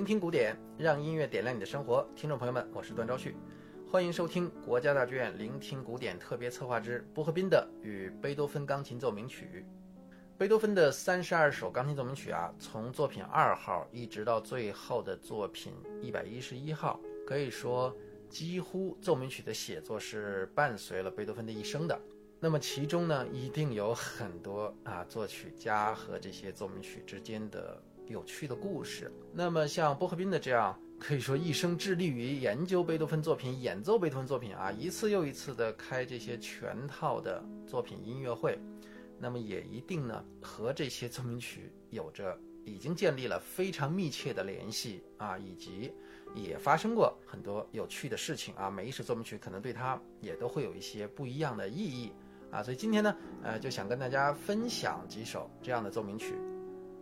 [0.00, 2.08] 聆听古典，让音乐点亮你的生活。
[2.16, 3.36] 听众朋友们，我是段昭旭，
[3.86, 9.62] 欢迎收听国家大剧院聆听古典特别策划之波赫宾的与贝多芬钢琴奏鸣曲。
[10.38, 17.94] 贝多芬的三十二首钢琴奏鸣曲啊，从作品二号一直到最后的作品一百一十一号，可以说
[18.30, 22.00] 几乎奏鸣曲的写作是伴随了贝多芬的一生的。
[22.40, 27.78] 那么其中呢，一定有很多啊作曲家和这些奏鸣曲之间的。
[28.10, 29.10] 有趣的故事。
[29.32, 38.58] 那么像波赫宾的这样，可以说一生致力于研究贝多芬作品、演奏贝多芬作品啊，一次又一次的开这些全套的作品音乐会，
[39.18, 45.92] 那么也一定呢和这些奏鸣曲有着已经建立了非常密切的联系啊，以及
[46.34, 48.68] 也发生过很多有趣的事情啊。
[48.70, 52.12] 每一首奏鸣曲可能对他也都会有一些不一样的意义
[52.50, 52.62] 啊。
[52.62, 56.34] 所以今天呢，呃，就想跟大家分享几首这样的奏鸣曲。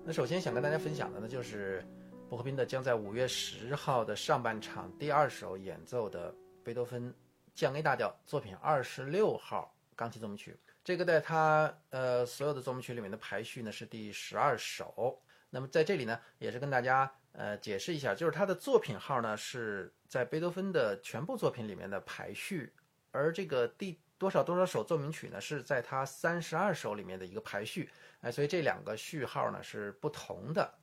[0.09, 1.84] 那首先想跟大家分享的呢，就是
[2.31, 6.34] 波赫宾的将在五月十号的上半场第二首演奏的
[6.65, 7.15] 贝多芬
[7.55, 10.56] 降 A 大调作品二十六号钢琴奏鸣曲。
[10.83, 15.20] 这个在他呃所有的奏鸣曲里面的排序呢是第十二首。
[15.50, 22.72] 那么在这里呢，也是跟大家呃解释一下，就是他的作品号呢是在贝多芬的全部作品里面的排序，
[23.11, 27.89] 而这个第多少多少首奏鸣曲呢是在他三十二首里面的一个排序。
[28.21, 30.75] 哎，所以这两个序号呢是不同的。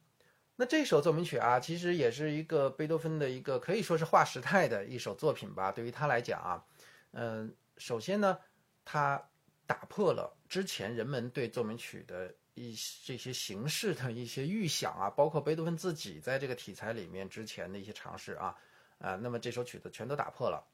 [0.56, 5.70] 那这首奏鸣曲啊，其实也是一个贝多芬的一个可以说是划时代的一首作品吧。
[5.70, 6.64] 对于他来讲啊，
[7.12, 8.40] 嗯，首先呢，
[8.86, 9.22] 他
[9.68, 18.56] 打破了之前人们对奏鸣曲的一这些形式的一些预想啊，包括贝多芬自己在这个题材里面之前的一些尝试啊，
[19.00, 20.66] 啊，那么这首曲子全都打破了。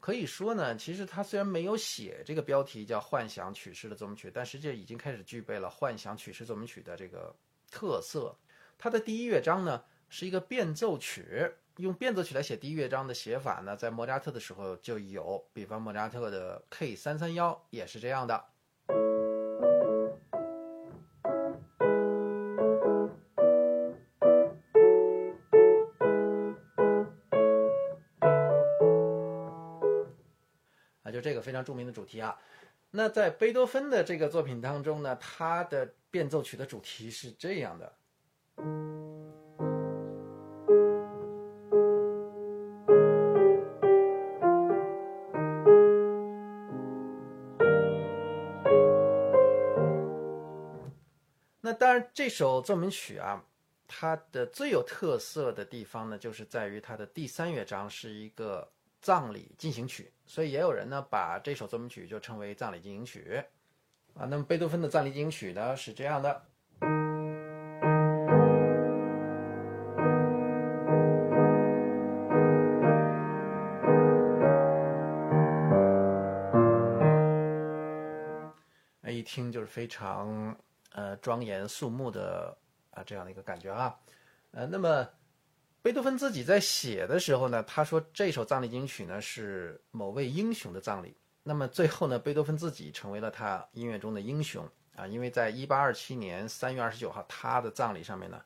[0.00, 7.34] 可以说呢，其实他虽然没有写这个标题叫“幻想曲式的奏鸣曲”，但实际已经开始具备了幻想曲式奏鸣曲的这个
[7.70, 8.36] 特色。
[8.78, 18.44] 它的第一乐章呢是一个变奏曲，用变奏曲来写第一乐章的写法呢，在莫扎特的时候就有，比方莫扎特的 K 三三幺也是这样的。
[31.16, 32.38] 就这个非常著名的主题啊，
[32.90, 37.90] 那在贝多芬的这个作品当中呢，他的变奏曲的主题是这样的。
[51.62, 53.42] 那当然，这首奏鸣曲啊，
[53.88, 58.70] 它的最有特色的地方呢，就是在于它的第三乐章是一个。
[59.00, 63.44] 葬礼进行曲，所以也有人呢把这首奏鸣曲就称为葬礼进行曲，
[64.14, 66.42] 啊，那么贝多芬的葬礼进行曲呢是这样的，
[79.08, 80.56] 一听就是非常
[80.92, 82.56] 呃庄严肃穆的
[82.90, 83.96] 啊这样的一个感觉啊，
[84.50, 85.08] 呃，那么。
[85.86, 91.14] 贝多芬自己在写的时候呢，他说这首葬礼进行曲呢是某位英雄的葬礼。
[91.44, 98.42] 那么最后呢，贝多芬自己成为了他音乐中的英雄啊，因为在一八二七年三月二十九号他的葬礼上面呢，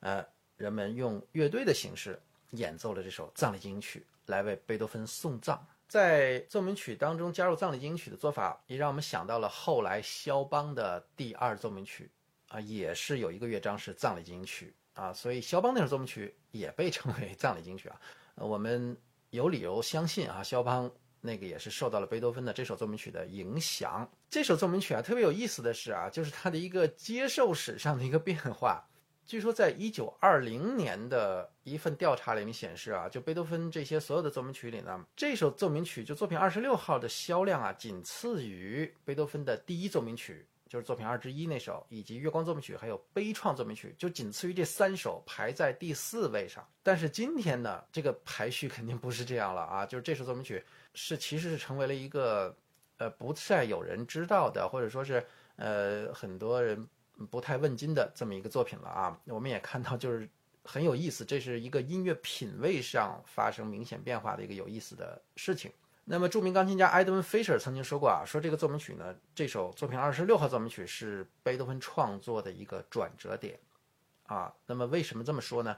[0.00, 0.24] 呃，
[0.56, 2.18] 人们用乐队的形式
[2.52, 5.62] 演奏了这首葬礼进行曲来为贝多芬送葬。
[5.88, 12.10] 在奏鸣曲当中加入葬礼进行曲的做法，也让我们想到了后来肖邦的第二奏鸣曲
[12.48, 14.72] 啊，也是有一个乐章是葬礼进行曲。
[14.98, 18.00] 啊，所以肖邦那首奏鸣曲也被称为葬礼进行曲啊。
[18.34, 18.96] 我们
[19.30, 24.10] 有理由相信啊，肖邦那个也是受到了贝多芬的这首奏鸣曲的影响。
[24.28, 28.84] 这首奏鸣曲啊，特别有意思的是啊，就是它的一个接受史上的一个变化。
[29.24, 40.44] 据说在一九二零年的一份调查里面显示啊，就贝多芬这些所有的奏鸣曲里呢，这首奏鸣曲就作品二十六号的销量啊，仅次于贝多芬的第一奏鸣曲。
[40.68, 46.66] 就是作品二之一那首，以及月光奏鸣曲，还有悲怆奏鸣曲，就仅次于这三首，排在第四位上。
[46.82, 49.86] 但是今天呢，这个排序肯定不是这样了啊！
[49.86, 50.62] 就是这首奏鸣曲
[50.94, 52.54] 是其实是成为了一个
[52.98, 55.26] 呃不太有人知道的，或者说是
[55.56, 56.86] 呃很多人
[57.30, 59.20] 不太问津的这么一个作品了啊。
[59.24, 60.28] 我们也看到，就是
[60.64, 65.72] 很有意思，这是一个音乐品味上发生明显变化的一个有意思的事情。
[66.10, 73.60] 那么，著名钢琴家埃德温·菲舍曾经说过啊，说这个奏鸣曲呢，这首作品二十六号奏鸣曲是贝多芬创作的一个转折点，
[74.22, 75.76] 啊，那么为什么这么说呢？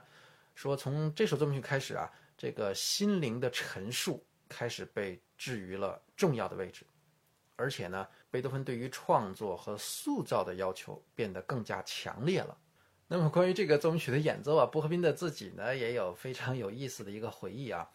[0.55, 6.85] 说从这首奏鸣曲开始啊，这个心灵的陈述开始被置于了重要的位置，
[7.57, 12.57] 而且呢，贝多芬对于创作和塑造的要求变得更加强烈了。
[13.09, 17.85] 那么关于这个奏鸣曲的演奏啊，波赫宾的自己呢也有非常有意思的一个回忆啊，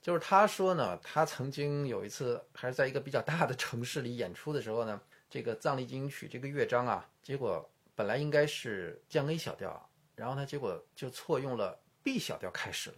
[0.00, 4.98] 就是他说呢，他曾经有一次还是在一个比较大的城市里演出的时候呢，
[5.28, 12.96] 这个藏历进行曲这个乐章啊，结果本来应该是降 A 小调，然后呢，结果就错用了 B 小调开始了，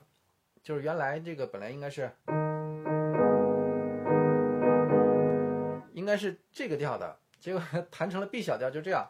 [0.63, 2.09] 就是原来这个本来应该是
[5.93, 9.05] 应该是这个调的，结果弹成了 B 小调，就这样。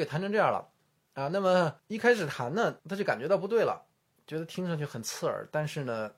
[0.00, 0.66] 给弹成这样了，
[1.12, 3.80] 啊，那么一开始弹呢，他就感觉到不对了，
[4.26, 6.10] 觉得听上去很刺耳，但是呢，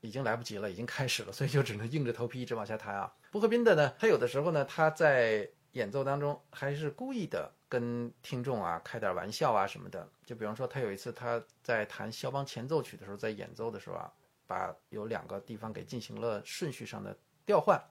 [0.00, 3.12] 已经来不及了，已经开始了，所以就只能硬着头皮一直往下弹啊。
[3.30, 14.12] 布赫宾的呢，他有的时候呢，他在演奏当中还是故意的跟听众啊开点玩笑啊什么的，就比方说他有一次他在弹肖邦前奏曲的时候，在演奏的时候啊，
[14.46, 17.82] 把有两个地方给进行了顺序上的调换。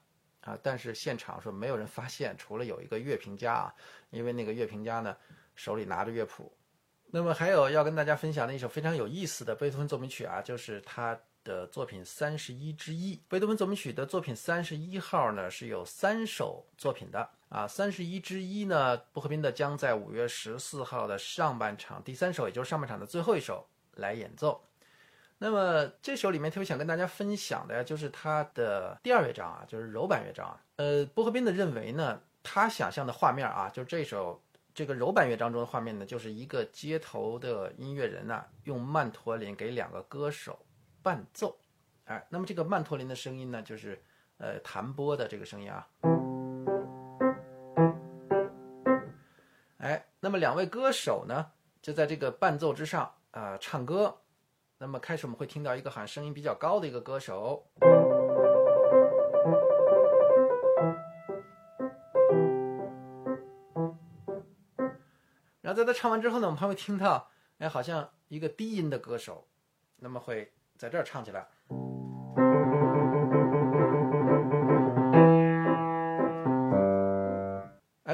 [0.42, 0.58] 啊！
[0.62, 3.74] 但是现场说没有人发现，除了有一个乐评家啊，
[4.10, 5.16] 因为那个乐评家呢
[5.54, 6.52] 手里拿着乐谱。
[7.10, 13.20] 那么还有要跟大家分享的一首非常有意思的贝多芬奏鸣曲啊，就是他的作品三十一之一。
[13.28, 24.64] 贝多芬奏鸣曲的作品三十一号呢是有三首作品的啊，三十一之一呢，布赫宾的将在五月十四号的上半场第三首，也就是上半场的最后一首来演奏。
[25.42, 30.62] 那么这首里面特别想跟大家分享的呀，就是它的第二乐章啊，就是柔板乐章啊。
[30.76, 34.40] 呃，波赫宾的认为呢，他想象的画面啊，就是这首
[34.72, 40.56] 这个柔板乐章中的画面呢，就是一个街头的音乐人呐，用曼陀林给两个歌手
[41.02, 41.58] 伴奏。
[42.04, 44.00] 哎，那么这个曼陀林的声音呢，就是
[44.38, 45.88] 呃弹拨的这个声音啊。
[49.78, 51.50] 哎，那么两位歌手呢，
[51.82, 54.16] 就在这个伴奏之上啊唱歌。
[54.82, 57.64] 那么开始我们会听到一个好像声音比较高的一个歌手，
[65.60, 69.46] 然后在他唱完之后呢，我们还会听到，哎，好像一个低音的歌手，
[69.98, 71.46] 那么会在这儿唱起来。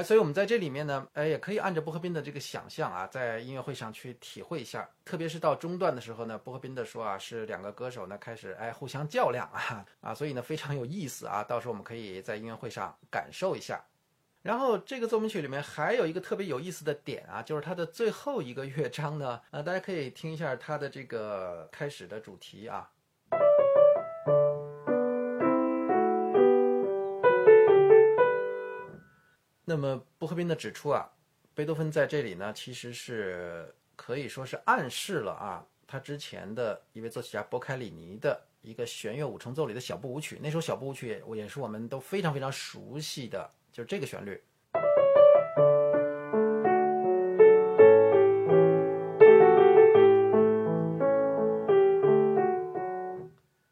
[0.03, 4.89] 所以我们在这里面呢，哎，也可以按照波赫宾的这个想象啊，在音乐会上去体会一下。
[5.05, 11.43] 特别是到中段的时候呢，波赫宾的说啊，是两个歌手呢开始哎互相较量啊啊，所以呢非常有意思啊。
[11.43, 13.83] 到时候我们可以在音乐会上感受一下。
[14.41, 22.89] 然后这个奏鸣曲里面还有一个特别有意思的点啊，就是它的最后一个乐章呢，呃，大家可以听一下它的这个开始的主题啊。
[29.69, 31.07] 那么布赫宾的指出啊，
[31.53, 44.41] 贝多芬在这里呢，其实是可以说是暗示了啊，他之前的一位作曲家波开里尼的一个弦乐五重奏里的小步舞曲，那首小步舞曲也也是我们都非常非常熟悉的，就是这个旋律，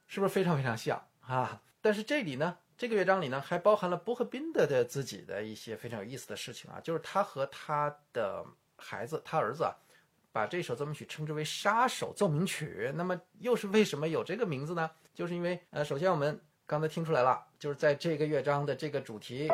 [0.06, 1.04] 是不是非常非常像？
[1.22, 1.60] 啊？
[1.88, 2.58] 但是这里呢？
[2.78, 8.46] 这个乐章里呢，还包含了波赫宾的的自己的一些非常有意思的事情啊，就是他和他的
[8.76, 9.74] 孩子，他儿子啊，
[10.34, 12.92] 把这首奏鸣曲称之为“杀手奏鸣曲”。
[12.94, 14.92] 那么又是为什么有这个名字呢？
[15.14, 19.48] 就是因为呃，首先我们刚才听出来了，就是在这个乐章的这个主题，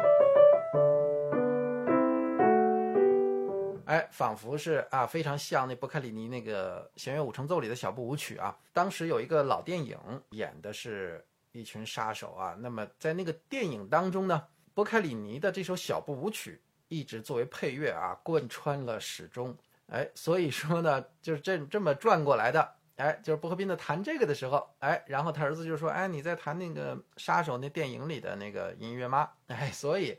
[3.86, 8.58] 哎，仿佛是啊，非常像那波克里尼那个弦乐五重奏里的小步舞曲啊。
[8.74, 9.96] 当时有一个老电影
[10.32, 11.24] 演的是。
[11.54, 19.56] 一群杀手啊，那么在那个电影当中呢，波开里尼的这首小步舞曲一直作为配乐啊，贯穿了始终。
[19.88, 22.76] 哎，所以说呢，就是这这么转过来的。
[22.96, 30.16] 哎，就是波赫宾的弹这个的时候，哎，然后他儿子就说：“哎，你在弹那个杀手那电影里的那个音乐吗？”哎，所以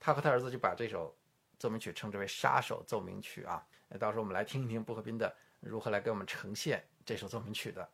[0.00, 1.14] 他和他儿子就把这首
[1.58, 3.62] 奏鸣曲称之为杀手奏鸣曲啊。
[4.00, 7.86] 到时候我们来听一听波赫宾的如何来给我们呈现这首奏鸣曲的。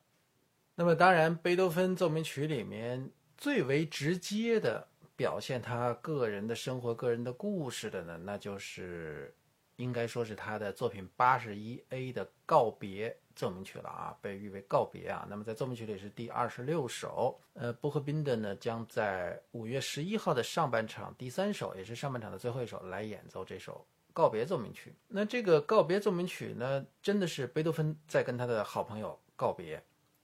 [0.80, 3.06] 那么当然，贝多芬奏鸣曲里面
[3.36, 9.30] 最为直接的表现他个人的生活、个人的故事的呢，那就是
[9.76, 15.26] 应该说是他的作品八十一 A 的告别奏鸣曲了啊，被誉为告别啊。
[15.28, 24.94] 那么在奏鸣曲里是第二十六首，呃，波赫宾的呢将在五月十一号的上半场第三首，也是上半场的最后一首来演奏这首告别奏鸣曲。
[25.08, 29.78] 那这个告别奏鸣曲呢，真的是贝多芬在跟他的好朋友告别。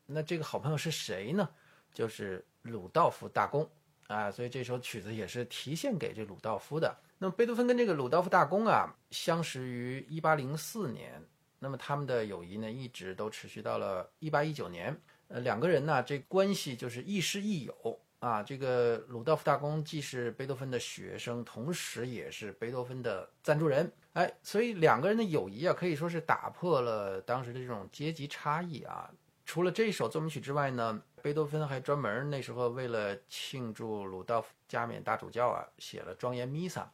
[0.07, 1.49] 那这个好朋友是谁呢？
[1.93, 3.69] 就是鲁道夫大公
[4.07, 6.95] 啊，所以这首曲子也是题献给这鲁道夫的。
[7.19, 11.21] 那么贝多芬跟这个鲁道夫大公啊相识于一八零四年，
[11.59, 14.95] 那么他们的友谊呢一直都持续到了一八一九年。
[15.29, 23.91] 呃，两个人呢这关系就是亦师亦友啊，这个鲁道夫大公既是贝多芬的学生，同时也是贝多芬的赞助人。
[24.13, 29.11] 哎，所以两个人的友谊啊，可以说是打破了当时的这种阶级差异啊。
[29.47, 36.91] 除了这首奏鸣曲之外呢，贝多芬还专门那时候为了庆祝鲁道夫加冕大主教啊，写了庄严弥撒，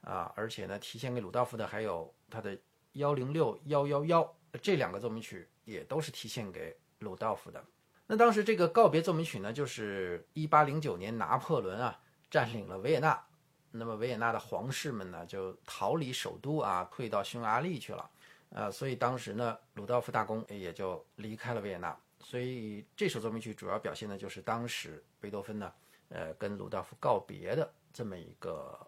[0.00, 2.58] 啊，而且呢，提献给鲁道夫的还有他的
[2.94, 7.64] 幺零六幺幺幺这两个奏鸣曲，也都是提献给鲁道夫的。
[8.08, 13.24] 那当时这个告别奏鸣曲呢，就是一八零九年拿破仑啊占领了维也纳，
[13.70, 18.10] 那么维也纳的皇室们呢就逃离首都啊，退到匈牙利去了。
[18.54, 21.98] 呃，所以当时呢，鲁道夫大公也就离开了维也纳。
[22.20, 25.72] 所以这首奏鸣曲主要表现的就是当时贝多芬呢，
[26.10, 28.78] 呃，跟鲁道夫告别的这么一个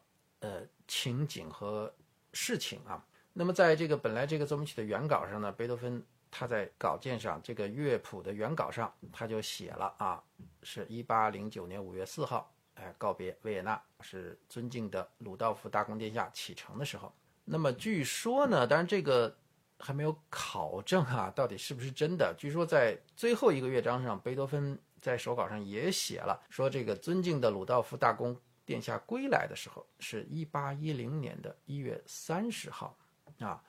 [0.40, 1.92] 呃情景和
[2.32, 3.04] 事情啊。
[3.32, 10.22] 那么在这个本来这个奏鸣曲的原稿上呢，贝多芬他在稿件上这个乐谱的原稿上他就写了啊，
[10.62, 17.12] 是一八零九年五月四号，哎，告别维也纳，是尊敬的鲁道夫大公殿下启程的时候。
[17.44, 19.34] 那么据说呢，当然这个。
[19.78, 22.34] 还没有考证啊，到底是不是真的？
[22.38, 32.96] 据说在最后一个乐章上，贝多芬在手稿上也写了，说这个尊敬的鲁道夫大公殿下归来的时候，是一八一零年的一月三十号，
[33.40, 33.62] 啊，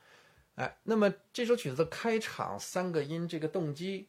[0.56, 4.08] 哎，那么这首曲子的开场三个音，这个动机，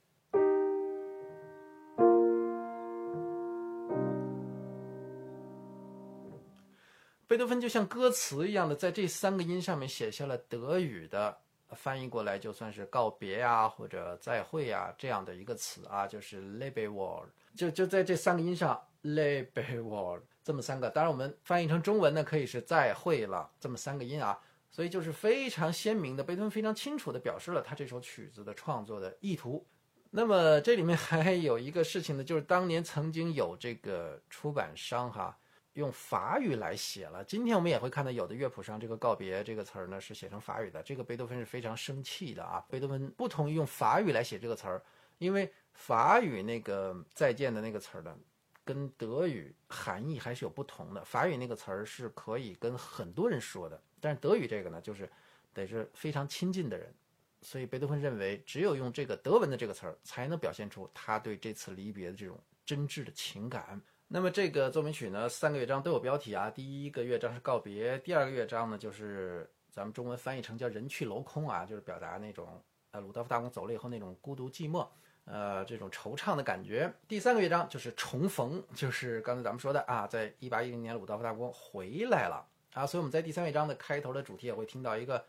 [7.26, 11.38] 贝多芬就像歌词一样的，在这三个音上面写下了德语的。
[11.74, 20.22] 翻译过来就算是告别呀，或者再会呀这样的一个词啊，就是 l e b e w a r 就就在这三个音上 l e b e w a r
[20.44, 20.88] 这么三个。
[20.88, 24.38] 当然我们翻译成中文呢，可以是再会了这么三个音啊，
[24.70, 29.66] 所以就是非常鲜明的，贝多芬非常清楚的表示了他这首曲子的创作的意图。
[30.10, 35.36] 那么这里面还有一个事情呢，就是当年曾经有这个出版商哈。
[35.76, 37.22] 用法语来写了。
[37.22, 40.82] 今天我们也会看到，有的乐谱上这个“告别”这个词儿呢是写成法语的。
[40.82, 42.64] 这个贝多芬是非常生气的啊！
[42.70, 44.82] 贝多芬不同意用法语来写这个词儿，
[45.18, 48.18] 因为法语那个“再见”的那个词儿呢，
[48.64, 51.04] 跟德语含义还是有不同的。
[51.04, 55.06] 法语那个词儿是可以跟很多人说的，但是德语这个呢，就是
[55.52, 56.94] 得是非常亲近的人。
[57.42, 63.78] 所以贝多芬认为，只有用这个德文的这个词儿，才能表现出他对这次离别的这种真挚的情感。
[64.08, 66.48] 那么这个奏鸣曲呢，三个乐章都有标题啊。
[66.48, 72.46] 第一个乐章是告别，第二个乐章呢就是咱们中文翻译成叫人去楼空啊，就是表达那种
[72.92, 74.86] 呃鲁道夫大公走了以后那种孤独寂寞，
[75.24, 76.88] 呃这种惆怅的感觉。
[77.08, 85.24] 第三个乐章就是重逢，就是刚才咱们说的啊，在一八一零年鲁道夫大公回来了啊，所以我们在第三乐章的开头的主题也会听到一个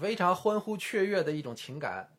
[0.00, 2.10] 非常欢呼雀跃的一种情感。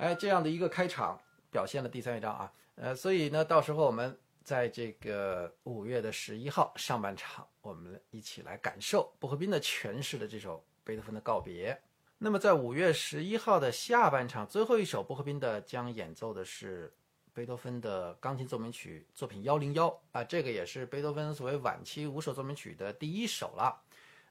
[0.00, 11.78] 哎，这样的一个开场表现了第三乐章啊，呃，所以呢，到时候我们在这个五月的十一号上半场，我们一起来感受薄荷宾的诠释的这首贝多芬的告别。
[12.16, 16.90] 那么在五月十一号的下半场，最后一首薄荷宾的将演奏的是
[17.34, 23.78] 贝多芬的钢琴奏鸣曲作品幺零幺啊，这个也是贝多芬所谓晚期五首奏鸣曲的第一首了。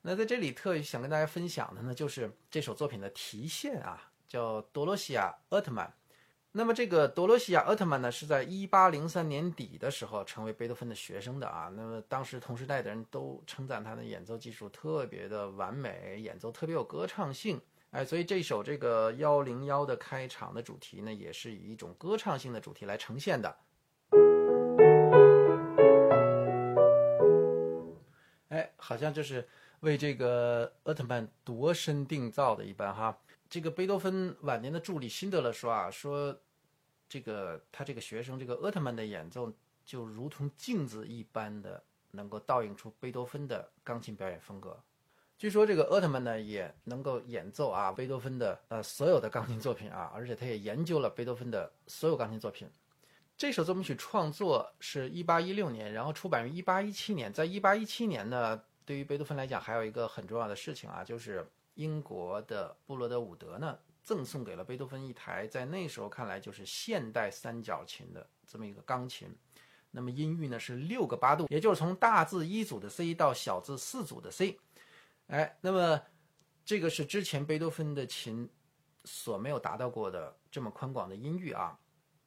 [0.02, 4.09] 那在这里特想跟大家分享的呢，就是这首作品的提线啊。
[4.30, 5.92] 叫多罗西亚·厄特曼，
[6.52, 11.72] 那么这个多罗西亚·厄特曼呢，是在一八零三年底的时候成为贝多芬的学生的啊。
[11.76, 17.60] 那么当时同时代的人都称赞他的演奏技术特别的完美，演奏特别有歌唱性。
[17.90, 23.58] 哎，所以这首这个幺零幺的开场的主题呢，也是以一种歌唱性的主题来呈现的。
[28.50, 29.48] 哎，好像就是
[29.80, 33.18] 为这个厄特曼度身定造的一般哈。
[33.50, 36.40] 这个贝多芬晚年的助理辛德勒说啊，说
[37.08, 39.52] 这个他这个学生这个厄特曼的演奏
[39.84, 44.80] 就如同镜子一般的，能够倒映出贝多芬的钢琴表演风格。
[45.36, 52.70] 据说这个厄特曼呢也能够演奏啊贝多芬的呃所有的钢琴作品啊，而且他也研究了贝多芬的所有钢琴作品。
[53.36, 57.34] 这首奏鸣曲创作是一八一六年，然后出版于一八一七年。
[57.34, 61.44] 在一八一七年呢，对于贝多芬来讲还有一个很重要的事情啊，就是。
[61.80, 69.34] 英国的布罗德伍德呢，赠送给了贝多芬一台在那时候看来就是现代三角琴的这么一个钢琴。
[69.90, 74.60] 那么音域呢是六个八度，也就是从大字一组的 C 到小字四组的 C。
[75.28, 76.02] 哎，那么
[76.66, 78.50] 这个是之前贝多芬的琴
[79.06, 81.80] 所没有达到过的这么宽广的音域啊。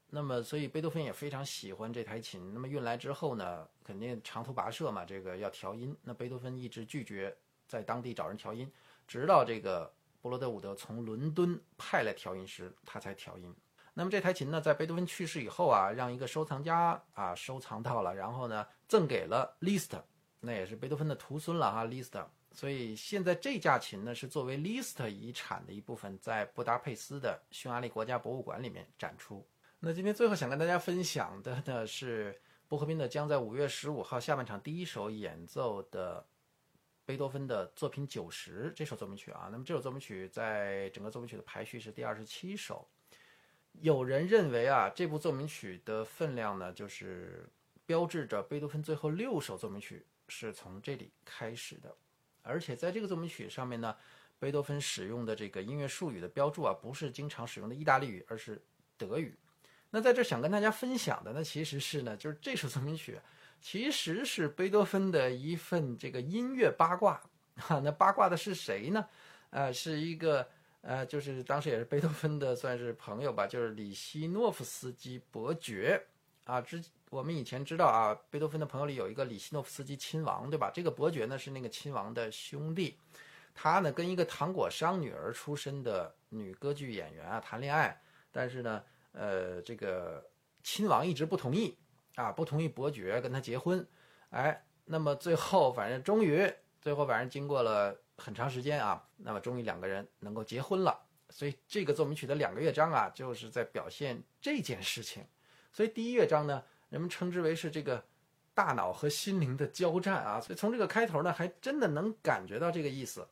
[0.08, 2.54] 那么所以贝多芬也非常喜欢这台琴。
[2.54, 5.94] 那么运来之后呢，肯定长途跋涉嘛，这个要调音。
[6.02, 7.36] 那贝多芬一直拒绝
[7.68, 8.70] 在当地找人调音。
[9.12, 9.92] 直到这个
[10.22, 13.54] 布罗德伍德从伦敦派来调音师，他才调音。
[13.92, 20.00] 那么这台琴呢，在贝多芬去世以后啊，让一个收藏家啊收藏到了，然后呢，赠给了 List，
[20.40, 22.24] 那也是贝多芬的徒孙了哈 List。
[22.52, 29.46] 所以现在这架琴呢，是作为 List 遗产的一部分，在布达佩斯的匈牙利国家博物馆里面展出。
[29.78, 36.24] 那今天最后想跟大家分享的呢，是波赫宾的将在五月十五号下半场第一首演奏的
[37.04, 39.48] 贝多芬的作品九十这首奏鸣曲啊。
[39.50, 42.88] 那么这首奏鸣曲在整个奏鸣曲的排序是第二十七首。
[43.80, 47.48] 有人认为啊，这部奏鸣曲的分量呢，就是
[47.86, 51.94] 标志着贝多芬最后六首奏鸣曲是从这里开始的。
[52.42, 53.96] 而且在这个奏鸣曲上面呢，
[54.38, 58.60] 贝多芬使用的这个音乐术语的标注啊，不是经常使用的意大利语，而是
[58.96, 59.34] 德语。
[59.90, 63.18] 那在这想跟大家分享的呢，其实是呢，就是这首奏鸣曲
[63.62, 67.18] 其实是贝多芬的一份这个音乐八卦。
[67.56, 69.06] 哈，那八卦的是谁呢？
[69.48, 70.46] 呃，是一个。
[70.84, 76.02] 呃，就是当时也是贝多芬的算是朋友吧，就是里希诺夫斯基伯爵
[76.42, 76.60] 啊。
[76.60, 80.72] 之我们以前知道啊，贝多芬的朋友里有一个里希诺夫斯基亲王，对吧？
[80.74, 82.98] 这个伯爵呢是那个亲王的兄弟，
[83.54, 87.96] 他呢跟一个糖果商女儿出身的女歌剧演员啊谈恋爱，
[88.32, 90.28] 但是呢，呃，这个
[90.64, 91.78] 亲王一直不同意
[92.14, 93.86] 啊，不同意伯爵跟他结婚。
[94.30, 97.96] 哎，那么最后反正终于，最后反正经过了。
[98.18, 100.96] 很长时间啊，那么终于两个人能够结婚了，
[101.30, 105.24] 所以这个奏鸣曲的两个乐章啊，就是在表现这件事情。
[105.72, 108.04] 所以第一乐章呢，人们称之为是这个
[108.54, 113.26] 大脑和心灵的交战啊，所以从这个开头呢，还真的能感觉到这个意思。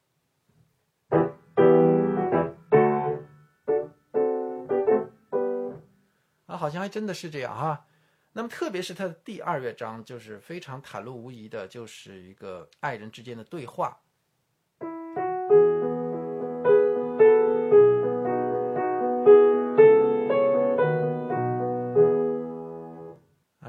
[6.46, 7.86] 啊，好像还真的是这样哈。
[8.32, 13.98] 那么特别是它的第二乐章，就是非常袒露无遗的，就是一个爱人之间的对话。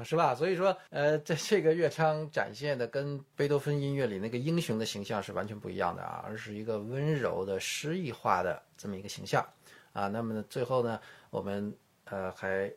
[0.04, 0.34] 是吧？
[0.34, 9.46] 所以说，呃，在这个乐章展现的跟贝多芬音乐里那个英雄的形象是完全不一样的啊，而是一个温柔的诗意化的这么一个形象
[9.92, 10.08] 啊。
[10.08, 12.70] 那么呢，最后呢，我们呃还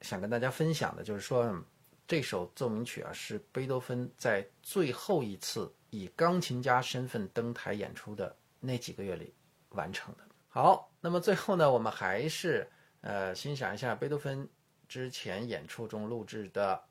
[0.00, 1.54] 想跟大家分享的就是说，
[2.06, 9.34] 这首奏鸣曲啊是贝多芬在最后一次以钢琴家身份登台演出的那几个月里
[9.70, 10.20] 完成的。
[10.48, 12.66] 好，那么最后呢，我们还是
[13.00, 14.48] 呃欣赏一下贝多芬。
[14.88, 16.82] 之前演出中录制的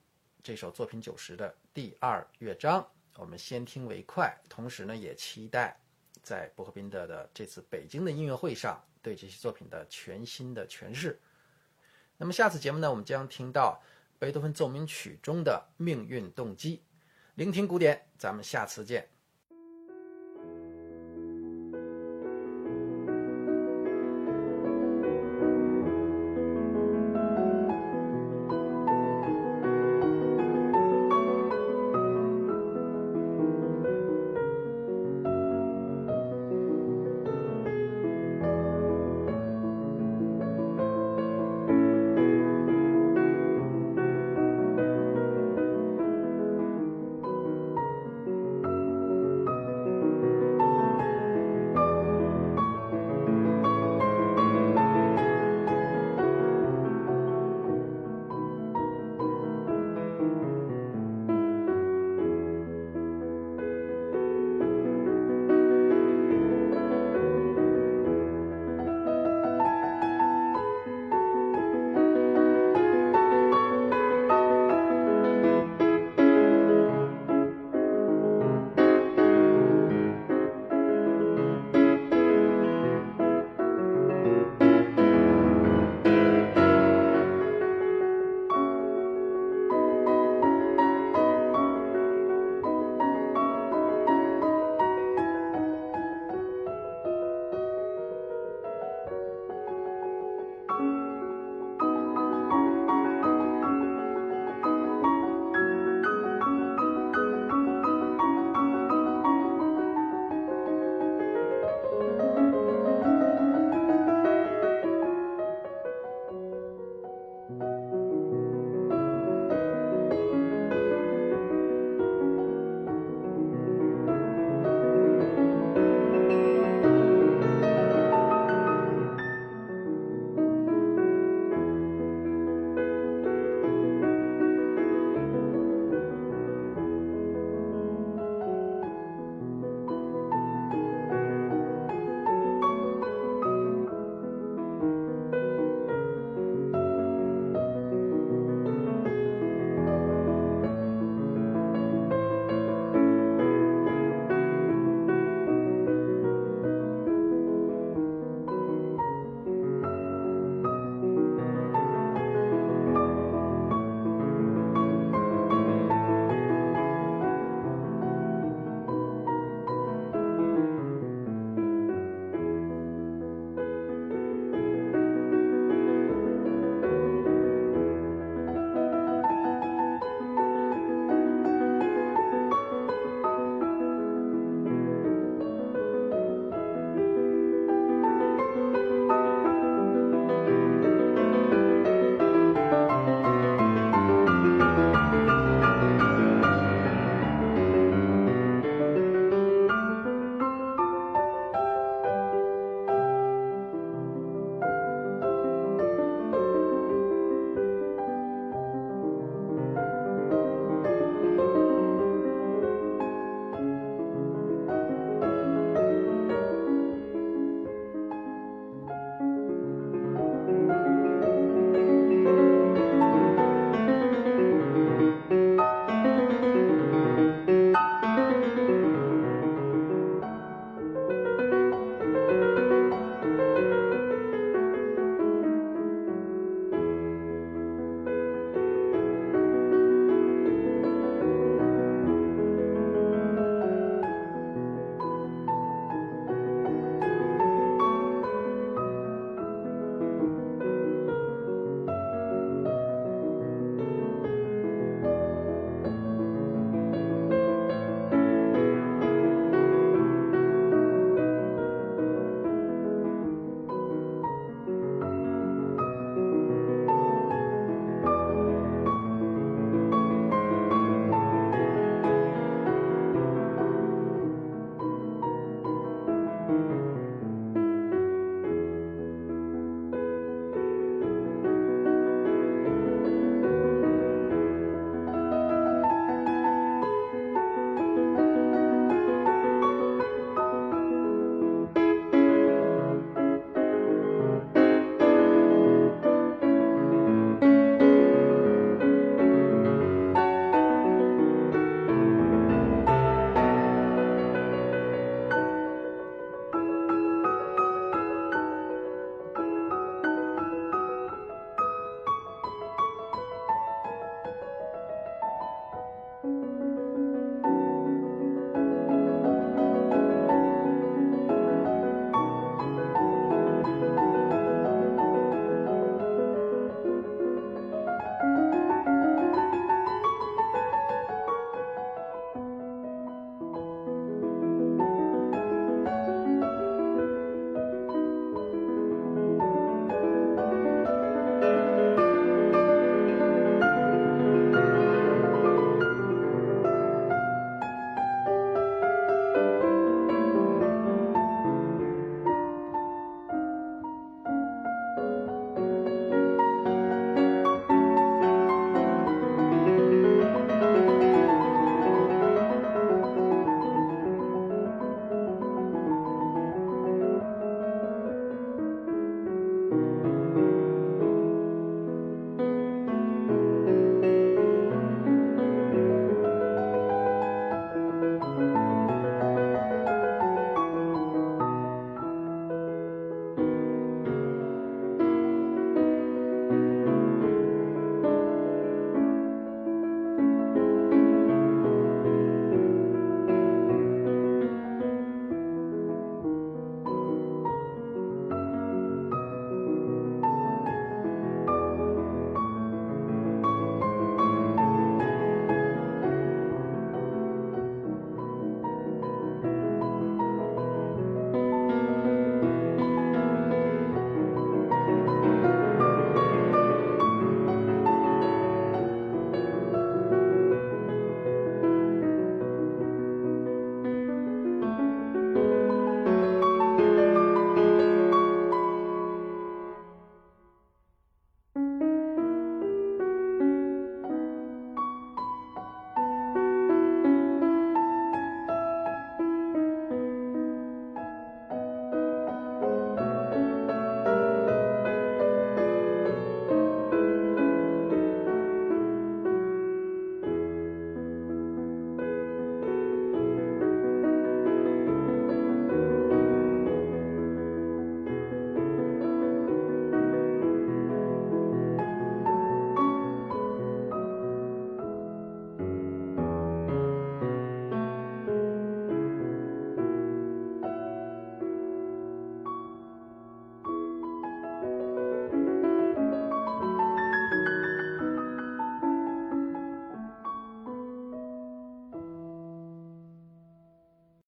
[0.43, 4.32] 这首作品九十的第二乐章，我们先听为快。
[4.48, 5.76] 同时呢，也期待
[6.22, 11.20] 在博赫宾德的这次北京的音乐会上对这些作品的全新的诠释。
[12.18, 13.82] 那么下次节目呢，我们将听到
[14.18, 16.82] 贝多芬奏鸣曲中的命运动机。
[17.36, 19.08] 聆听古典，咱们下次见。